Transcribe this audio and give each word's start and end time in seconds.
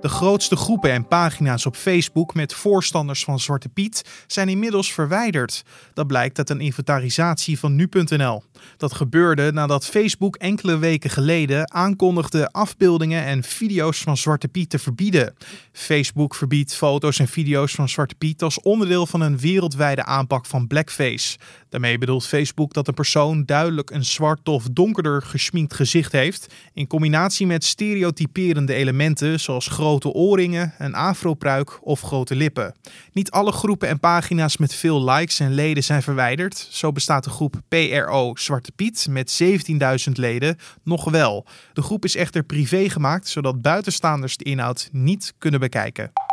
De 0.00 0.08
grootste 0.08 0.56
groepen 0.56 0.90
en 0.90 1.08
pagina's 1.08 1.66
op 1.66 1.76
Facebook 1.76 2.34
met 2.34 2.54
voorstanders 2.54 3.24
van 3.24 3.40
Zwarte 3.40 3.68
Piet 3.68 4.04
zijn 4.26 4.48
inmiddels 4.48 4.92
verwijderd. 4.92 5.64
Dat 5.94 6.06
blijkt 6.06 6.38
uit 6.38 6.50
een 6.50 6.60
inventarisatie 6.60 7.58
van 7.58 7.74
nu.nl. 7.74 8.42
Dat 8.76 8.92
gebeurde 8.92 9.52
nadat 9.52 9.86
Facebook 9.86 10.36
enkele 10.36 10.78
weken 10.78 11.10
geleden 11.10 11.72
aankondigde 11.72 12.48
afbeeldingen 12.48 13.24
en 13.24 13.42
video's 13.42 13.98
van 13.98 14.16
Zwarte 14.16 14.48
Piet 14.48 14.70
te 14.70 14.78
verbieden. 14.78 15.34
Facebook 15.72 16.34
verbiedt 16.34 16.74
foto's 16.74 17.18
en 17.18 17.28
video's 17.28 17.72
van 17.72 17.88
Zwarte 17.88 18.14
Piet 18.14 18.42
als 18.42 18.60
onderdeel 18.60 19.06
van 19.06 19.20
een 19.20 19.38
wereldwijde 19.38 20.04
aanpak 20.04 20.46
van 20.46 20.66
blackface. 20.66 21.38
Daarmee 21.68 21.98
bedoelt 21.98 22.26
Facebook 22.26 22.72
dat 22.72 22.88
een 22.88 22.94
persoon 22.94 23.44
duidelijk 23.44 23.90
een 23.90 24.04
zwart 24.04 24.48
of 24.48 24.64
donkerder 24.72 25.22
gesminkt 25.22 25.74
gezicht 25.74 26.12
heeft, 26.12 26.54
in 26.74 26.86
combinatie 26.86 27.46
met 27.46 27.64
stereotyperende 27.64 28.74
elementen 28.74 29.40
zoals 29.40 29.68
oorringen, 29.88 30.74
een 30.78 30.94
afropruik 30.94 31.78
of 31.82 32.00
grote 32.00 32.36
lippen. 32.36 32.74
Niet 33.12 33.30
alle 33.30 33.52
groepen 33.52 33.88
en 33.88 34.00
pagina's 34.00 34.56
met 34.56 34.74
veel 34.74 35.04
likes 35.04 35.40
en 35.40 35.52
leden 35.52 35.84
zijn 35.84 36.02
verwijderd. 36.02 36.68
Zo 36.70 36.92
bestaat 36.92 37.24
de 37.24 37.30
groep 37.30 37.54
PRO 37.68 38.34
Zwarte 38.34 38.72
Piet 38.72 39.06
met 39.10 39.42
17.000 39.42 40.12
leden 40.12 40.56
nog 40.82 41.04
wel. 41.10 41.46
De 41.72 41.82
groep 41.82 42.04
is 42.04 42.16
echter 42.16 42.42
privé 42.42 42.88
gemaakt, 42.88 43.28
zodat 43.28 43.62
buitenstaanders 43.62 44.36
de 44.36 44.44
inhoud 44.44 44.88
niet 44.92 45.34
kunnen 45.38 45.60
bekijken. 45.60 46.27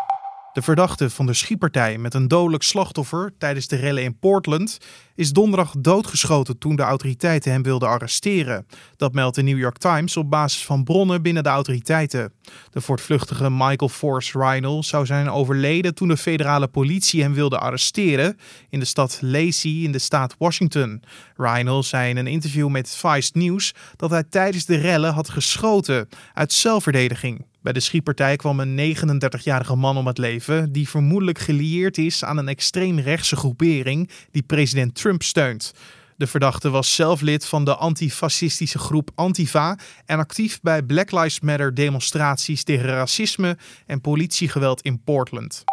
De 0.55 0.61
verdachte 0.61 1.09
van 1.09 1.25
de 1.25 1.33
schietpartij 1.33 1.97
met 1.97 2.13
een 2.13 2.27
dodelijk 2.27 2.63
slachtoffer 2.63 3.33
tijdens 3.37 3.67
de 3.67 3.75
rellen 3.75 4.03
in 4.03 4.19
Portland 4.19 4.77
is 5.15 5.31
donderdag 5.31 5.75
doodgeschoten 5.79 6.57
toen 6.57 6.75
de 6.75 6.81
autoriteiten 6.81 7.51
hem 7.51 7.63
wilden 7.63 7.89
arresteren. 7.89 8.67
Dat 8.95 9.13
meldt 9.13 9.35
de 9.35 9.41
New 9.41 9.57
York 9.57 9.77
Times 9.77 10.17
op 10.17 10.29
basis 10.29 10.65
van 10.65 10.83
bronnen 10.83 11.21
binnen 11.21 11.43
de 11.43 11.49
autoriteiten. 11.49 12.33
De 12.69 12.81
voortvluchtige 12.81 13.49
Michael 13.49 13.89
Force 13.89 14.39
Rhinel 14.39 14.83
zou 14.83 15.05
zijn 15.05 15.29
overleden 15.29 15.95
toen 15.95 16.07
de 16.07 16.17
federale 16.17 16.67
politie 16.67 17.21
hem 17.21 17.33
wilde 17.33 17.59
arresteren 17.59 18.37
in 18.69 18.79
de 18.79 18.85
stad 18.85 19.17
Lacey 19.21 19.71
in 19.71 19.91
de 19.91 19.99
staat 19.99 20.35
Washington. 20.37 21.03
Rhinel 21.37 21.83
zei 21.83 22.09
in 22.09 22.17
een 22.17 22.27
interview 22.27 22.69
met 22.69 22.95
Vice 22.95 23.31
News 23.33 23.73
dat 23.95 24.09
hij 24.09 24.23
tijdens 24.23 24.65
de 24.65 24.75
rellen 24.77 25.13
had 25.13 25.29
geschoten 25.29 26.09
uit 26.33 26.53
zelfverdediging. 26.53 27.45
Bij 27.65 27.73
de 27.73 27.79
schietpartij 27.79 28.35
kwam 28.35 28.59
een 28.59 28.95
39-jarige 28.95 29.75
man 29.75 29.97
om 29.97 30.07
het 30.07 30.17
leven 30.17 30.71
die 30.71 30.89
vermoedelijk 30.89 31.39
gelieerd 31.39 31.97
is 31.97 32.23
aan 32.23 32.37
een 32.37 32.47
extreemrechtse 32.47 33.35
groepering 33.35 34.09
die 34.31 34.43
president 34.43 34.95
Trump 34.95 35.23
steunt. 35.23 35.73
De 36.15 36.27
verdachte 36.27 36.69
was 36.69 36.95
zelf 36.95 37.21
lid 37.21 37.45
van 37.45 37.65
de 37.65 37.75
antifascistische 37.75 38.79
groep 38.79 39.11
Antifa 39.15 39.77
en 40.05 40.19
actief 40.19 40.61
bij 40.61 40.83
Black 40.83 41.11
Lives 41.11 41.39
Matter 41.39 41.75
demonstraties 41.75 42.63
tegen 42.63 42.85
racisme 42.85 43.57
en 43.85 44.01
politiegeweld 44.01 44.81
in 44.81 45.01
Portland. 45.03 45.63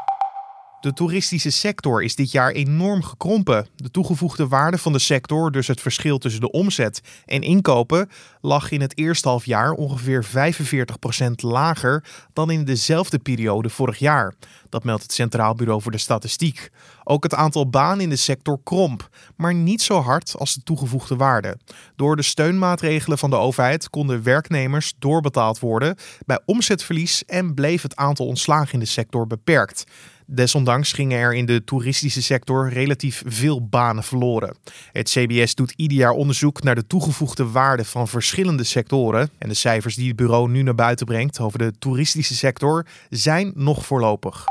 De 0.83 0.93
toeristische 0.93 1.51
sector 1.51 2.03
is 2.03 2.15
dit 2.15 2.31
jaar 2.31 2.51
enorm 2.51 3.03
gekrompen. 3.03 3.67
De 3.77 3.91
toegevoegde 3.91 4.49
waarde 4.49 4.79
van 4.79 4.93
de 4.93 4.99
sector, 4.99 5.53
dus 5.53 5.67
het 5.67 5.81
verschil 5.81 6.19
tussen 6.19 6.41
de 6.41 6.51
omzet 6.51 7.01
en 7.25 7.43
inkopen, 7.43 8.09
lag 8.41 8.71
in 8.71 8.81
het 8.81 8.99
eerste 8.99 9.29
halfjaar 9.29 9.73
ongeveer 9.73 10.25
45% 10.25 11.31
lager 11.37 12.05
dan 12.33 12.51
in 12.51 12.65
dezelfde 12.65 13.19
periode 13.19 13.69
vorig 13.69 13.99
jaar. 13.99 14.35
Dat 14.69 14.85
meldt 14.85 15.03
het 15.03 15.13
Centraal 15.13 15.55
Bureau 15.55 15.83
voor 15.83 15.93
de 15.93 15.99
Statistiek. 15.99 16.71
Ook 17.05 17.23
het 17.23 17.35
aantal 17.35 17.69
banen 17.69 18.01
in 18.01 18.11
de 18.11 18.17
sector 18.17 18.59
kromp, 18.65 19.09
maar 19.37 19.55
niet 19.55 19.83
zo 19.83 20.01
hard 20.01 20.35
als 20.39 20.55
de 20.55 20.63
toegevoegde 20.63 21.17
waarde. 21.17 21.59
Door 21.97 22.17
de 22.17 22.23
steunmaatregelen 22.23 23.19
van 23.19 23.31
de 23.31 23.37
overheid 23.37 23.91
konden 23.91 24.23
werknemers 24.23 24.95
doorbetaald 24.99 25.59
worden 25.59 25.97
bij 26.27 26.41
omzetverlies 26.45 27.25
en 27.25 27.55
bleef 27.55 27.83
het 27.83 27.97
aantal 27.97 28.27
ontslagen 28.27 28.73
in 28.73 28.81
de 28.81 28.87
sector 28.87 29.27
beperkt. 29.27 29.85
Desondanks 30.35 30.93
gingen 30.93 31.19
er 31.19 31.35
in 31.35 31.47
de 31.47 31.65
toeristische 31.65 32.23
sector 32.23 32.69
relatief 32.69 33.23
veel 33.27 33.67
banen 33.67 34.03
verloren. 34.03 34.57
Het 34.93 35.09
CBS 35.09 35.55
doet 35.55 35.73
ieder 35.77 35.99
jaar 35.99 36.13
onderzoek 36.13 36.63
naar 36.63 36.75
de 36.75 36.87
toegevoegde 36.87 37.51
waarde 37.51 37.85
van 37.85 38.09
verschillende 38.09 38.65
sectoren. 38.65 39.31
En 39.39 39.49
de 39.49 39.55
cijfers 39.55 39.95
die 39.95 40.07
het 40.07 40.17
bureau 40.17 40.51
nu 40.51 40.63
naar 40.63 40.75
buiten 40.75 41.07
brengt 41.07 41.41
over 41.41 41.59
de 41.59 41.73
toeristische 41.79 42.35
sector 42.35 42.87
zijn 43.11 43.53
nog 43.55 43.87
voorlopig. 43.87 44.45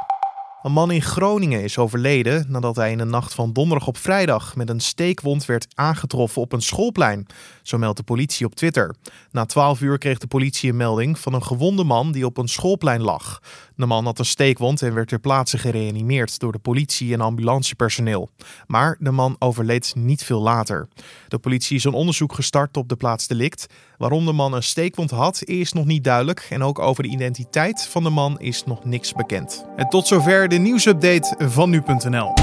Een 0.62 0.72
man 0.72 0.92
in 0.92 1.02
Groningen 1.02 1.64
is 1.64 1.78
overleden 1.78 2.46
nadat 2.48 2.76
hij 2.76 2.92
in 2.92 2.98
de 2.98 3.04
nacht 3.04 3.34
van 3.34 3.54
donderdag 3.54 3.88
op 3.88 3.98
vrijdag 3.98 4.56
met 4.56 4.70
een 4.70 4.80
steekwond 4.80 5.46
werd 5.46 5.68
aangetroffen 5.76 6.42
op 6.42 6.54
een 6.54 6.62
schoolplein. 6.62 7.28
Zo 7.62 7.78
meldt 7.78 7.98
de 7.98 8.04
politie 8.04 8.46
op 8.46 8.56
Twitter. 8.56 8.96
Na 9.32 9.46
12 9.46 9.82
uur 9.82 9.98
kreeg 9.98 10.18
de 10.18 10.28
politie 10.28 10.70
een 10.70 10.78
melding 10.78 11.20
van 11.20 11.34
een 11.34 11.44
gewonde 11.44 11.84
man 11.84 12.12
die 12.12 12.26
op 12.26 12.38
een 12.38 12.48
schoolplein 12.48 13.02
lag. 13.02 13.40
De 13.76 13.86
man 13.86 14.06
had 14.06 14.20
een 14.20 14.26
steekwond 14.26 14.82
en 14.82 14.94
werd 14.94 15.08
ter 15.08 15.20
plaatse 15.20 15.58
gereanimeerd 15.58 16.40
door 16.40 16.52
de 16.52 16.60
politie 16.60 17.14
en 17.14 17.22
ambulancepersoneel. 17.22 18.30
Maar 18.68 18.98
de 19.00 19.12
man 19.12 19.36
overleed 19.40 19.94
niet 19.96 20.24
veel 20.24 20.42
later. 20.42 20.88
De 21.28 21.40
politie 21.40 21.76
is 21.76 21.84
een 21.84 21.94
onderzoek 21.94 22.34
gestart 22.34 22.78
op 22.78 22.90
de 22.90 22.96
plaats 22.96 23.28
delict. 23.28 23.68
Waarom 23.98 24.26
de 24.26 24.32
man 24.32 24.54
een 24.54 24.64
steekwond 24.64 25.12
had, 25.12 25.44
is 25.44 25.74
nog 25.74 25.86
niet 25.86 26.04
duidelijk. 26.04 26.48
En 26.50 26.64
ook 26.64 26.80
over 26.80 27.04
de 27.04 27.10
identiteit 27.10 27.88
van 27.88 28.04
de 28.04 28.10
man 28.10 28.40
is 28.40 28.64
nog 28.64 28.86
niks 28.86 29.14
bekend. 29.14 29.66
En 29.76 29.90
tot 29.90 30.08
zover 30.08 30.50
de 30.52 30.58
nieuwsupdate 30.58 31.36
van 31.40 31.70
nu.nl. 31.70 32.34